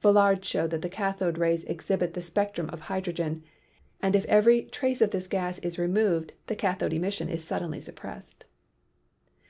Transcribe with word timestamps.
(Villard 0.00 0.42
showed 0.46 0.70
that 0.70 0.80
the 0.80 0.88
cathode 0.88 1.36
rays 1.36 1.62
exhibit 1.64 2.14
the 2.14 2.22
spectrum 2.22 2.70
of 2.70 2.80
hydrogen, 2.80 3.42
and 4.00 4.16
if 4.16 4.24
every 4.24 4.62
trace 4.62 5.02
of 5.02 5.10
this 5.10 5.26
gas 5.28 5.58
is 5.58 5.78
removed 5.78 6.32
the 6.46 6.56
cathode 6.56 6.94
emission 6.94 7.28
is 7.28 7.44
suddenly 7.44 7.80
suppressed.) 7.80 8.46